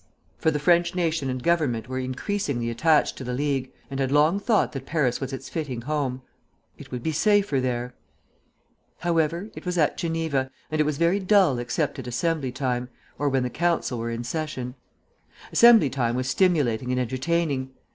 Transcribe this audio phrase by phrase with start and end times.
[0.39, 4.39] For the French nation and government were increasingly attached to the League, and had long
[4.39, 6.23] thought that Paris was its fitting home.
[6.75, 7.93] It would be safer there.
[9.01, 13.29] However, it was at Geneva, and it was very dull except at Assembly time, or
[13.29, 14.73] when the Council were in session.
[15.51, 17.69] Assembly time was stimulating and entertaining.